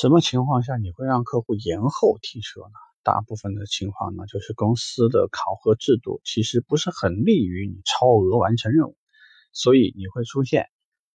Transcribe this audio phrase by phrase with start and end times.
[0.00, 2.78] 什么情况下你会让客户延后提车呢？
[3.02, 8.96] 大部分的情况呢，就是公司的考核制度其实不是很利于你超额完成任务，
[9.52, 10.68] 所以你会出现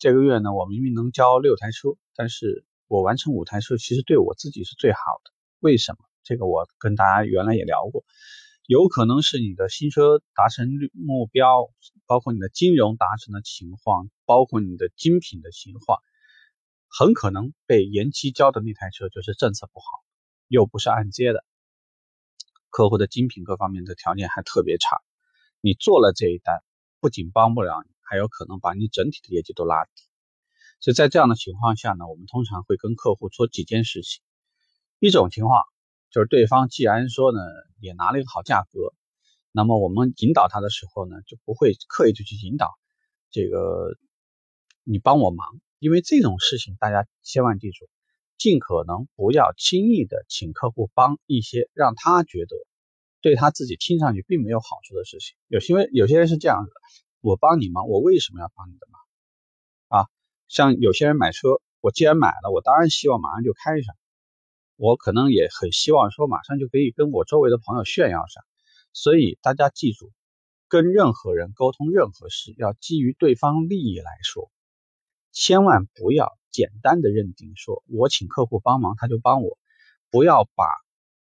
[0.00, 5.30] 这个月呢，我明明能交六台车，但是我完成五台车，其实对我自己是最好的。
[5.60, 5.98] 为什么？
[6.24, 8.04] 这个我跟大家原来也聊过，
[8.66, 11.70] 有可能是你的新车达成率目标，
[12.06, 16.00] 包括你的金融达成的情况，包括你的精品的情况。
[16.96, 19.86] 很可能被延期交的那台车就是政策不好，
[20.46, 21.44] 又不是按揭的，
[22.70, 24.98] 客户的精品各方面的条件还特别差。
[25.60, 26.62] 你做了这一单，
[27.00, 29.90] 不仅帮不了你，还有可能把你整体的业绩都拉低。
[30.78, 34.22] 所以在这样的情况下呢，我们通常会跟客户说几件事情。
[35.00, 35.64] 一种情况
[36.12, 37.40] 就是对方既然说呢
[37.80, 38.94] 也拿了一个好价格，
[39.50, 42.78] 那么我们引导他的时候呢，就不会刻意的去引导
[43.32, 43.96] 这个
[44.84, 45.60] 你帮我忙。
[45.84, 47.90] 因为这种事情，大家千万记住，
[48.38, 52.56] 尽可能不要轻易的请客户帮一些让他觉得
[53.20, 55.36] 对他自己听上去并没有好处的事情。
[55.46, 56.76] 有些有些人是这样子的，
[57.20, 60.04] 我帮你忙，我为什么要帮你的忙？
[60.04, 60.08] 啊，
[60.48, 63.94] 像有些人买车，我既然买了，我当然希望马上就开上，
[64.76, 68.42] 我可能也很希望说马上就可以跟我周围的朋友炫耀上。
[68.94, 70.12] 所以大家记住，
[70.66, 74.50] 跟任何人沟通任何事，要基于对方利益来说。
[75.34, 79.58] 千万不要简单的认定说，我请客户帮忙他就帮我，
[80.08, 80.64] 不要把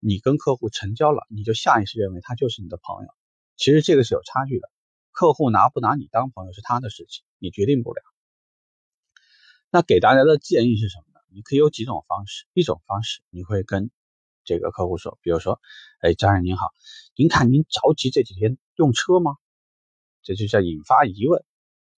[0.00, 3.10] 你跟客户成交了，你就下意识认为他就是你的朋友。
[3.56, 4.70] 其实这个是有差距的，
[5.12, 8.00] 客户拿不拿你当朋友是他的事情，你决定不了。
[9.70, 11.20] 那给大家的建议是什么呢？
[11.28, 13.90] 你可以有几种方式，一种方式你会跟
[14.44, 15.60] 这个客户说，比如说，
[16.00, 16.72] 哎，张人您好，
[17.14, 19.36] 您看您着急这几天用车吗？
[20.22, 21.44] 这就叫引发疑问，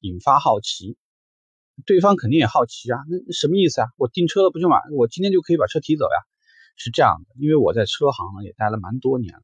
[0.00, 0.96] 引发好奇。
[1.86, 3.88] 对方肯定也好奇啊，那什么意思啊？
[3.96, 6.18] 我订车了不就完，我今天就可以把车提走呀？
[6.76, 9.42] 是这样的，因为我在车行呢也待了蛮多年了，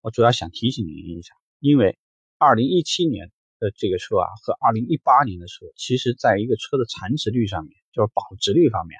[0.00, 1.98] 我主要想提醒您一下，因为
[2.38, 8.98] 二零一七年的这个车啊和二零一八年的车，其实在一个车的残值率上面，就是保值率方面，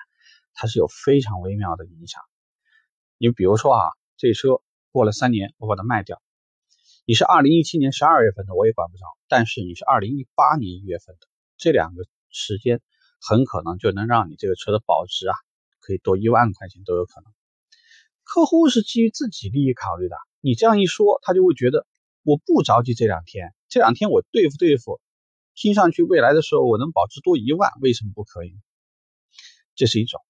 [0.52, 2.22] 它是有非常微妙的影响。
[3.18, 4.60] 你比如说啊，这车
[4.90, 6.20] 过了三年我把它卖掉，
[7.06, 12.04] 你是二零一七年十二月份的我也管不着，但是你是二零一八年一月份的这两个。
[12.34, 12.82] 时间
[13.20, 15.34] 很可能就能让你这个车的保值啊，
[15.80, 17.32] 可以多一万块钱都有可能。
[18.24, 21.86] 客户是基于自己利益考虑的，你这样一说，他就会觉得
[22.22, 25.00] 我不着急这两天，这两天我对付对付，
[25.54, 28.58] 听上去未来的时候我能保值多一万，为什么不可以？
[29.76, 30.20] 这是一种。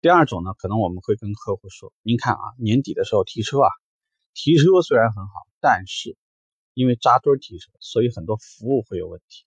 [0.00, 3.70] 第二种呢，可能我们会跟客户说，您看啊，年底的时候提车啊，
[4.32, 6.16] 提车虽然很好，但是
[6.72, 9.44] 因为扎堆提车，所以很多服务会有问题。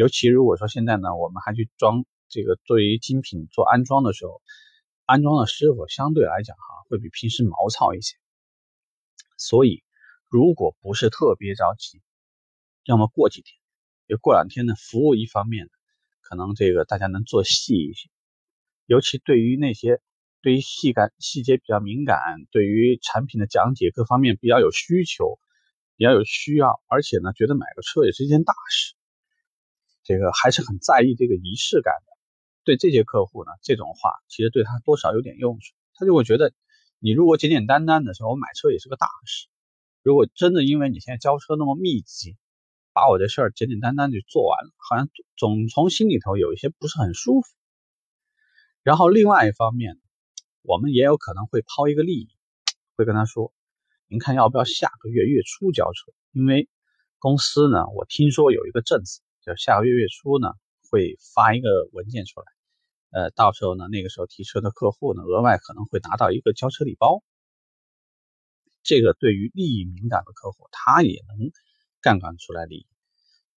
[0.00, 4.40] 尤其如果说现在呢，我们还去装这个作为精品做安装的时候，
[5.04, 8.16] 安装的师傅相对来讲哈，会比平时毛糙一些。
[9.36, 9.84] 所以，
[10.26, 12.00] 如果不是特别着急，
[12.86, 13.54] 要么过几天，
[14.08, 15.68] 就过两天呢，服务一方面
[16.22, 18.08] 可能这个大家能做细一些。
[18.86, 20.00] 尤其对于那些
[20.40, 22.18] 对于细感细节比较敏感，
[22.50, 25.38] 对于产品的讲解各方面比较有需求，
[25.96, 28.94] 比较有需要，而且呢，觉得买个车也是一件大事。
[30.10, 32.10] 这个还是很在意这个仪式感的，
[32.64, 36.52] 对这些客户呢，这种话其实对他多少有点用处，他就会觉得
[36.98, 39.46] 你如果简简单单的说，我买车也是个大事，
[40.02, 42.36] 如果真的因为你现在交车那么密集，
[42.92, 47.48] 把我的事儿简简单单就做完了，好像总从心里头有一些不是很舒服。
[48.82, 50.00] 然后另外一方面，
[50.62, 52.28] 我们也有可能会抛一个利益，
[52.96, 53.52] 会跟他说，
[54.08, 56.10] 您看要不要下个月月初交车？
[56.32, 56.68] 因为
[57.20, 59.22] 公司呢，我听说有一个政策。
[59.56, 60.48] 下个月月初呢，
[60.90, 62.46] 会发一个文件出来，
[63.10, 67.22] 呃，到时候呢，那个时候提车的客户呢，额外可能会拿到一个交车礼包。
[68.82, 71.50] 这个对于利益敏感的客户，他也能
[72.00, 72.86] 杠杆出来利益。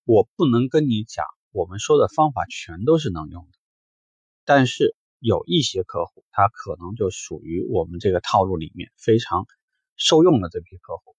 [0.04, 3.58] 我不能跟你讲，我们说的方法全都是能用的，
[4.44, 9.48] 但是有一些客户，他可能就属于我们这个套路里面非常
[9.95, 11.16] 受用的这批客户，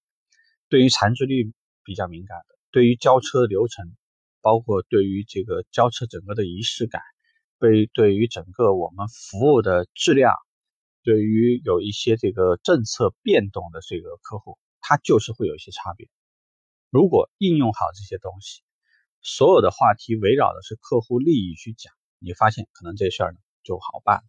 [0.69, 3.97] 对于残值率比较敏感的，对于交车流程。
[4.45, 7.01] 包括对于这个交车整个的仪式感，
[7.59, 10.35] 对对于整个我们服务的质量，
[11.03, 16.07] 对于有一些这个政策变动的这个客户，他就是会有一些差别。
[16.91, 18.61] 如果应用好这些东西，
[19.23, 24.25] 所有的话题围绕的是客户利益去讲，你发现可能这事儿呢就好办了。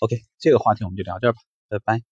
[0.00, 1.40] OK，这个话题我们就聊这儿吧，
[1.70, 2.02] 拜拜。